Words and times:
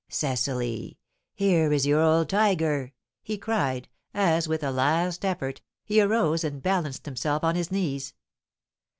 Cecily, 0.09 0.97
here 1.35 1.71
is 1.71 1.85
your 1.85 2.01
old 2.01 2.27
tiger!" 2.27 2.91
he 3.21 3.37
cried, 3.37 3.87
as, 4.15 4.47
with 4.47 4.63
a 4.63 4.71
last 4.71 5.23
effort, 5.23 5.61
he 5.85 6.01
arose 6.01 6.43
and 6.43 6.59
balanced 6.63 7.05
himself 7.05 7.43
on 7.43 7.53
his 7.53 7.69
knees. 7.71 8.15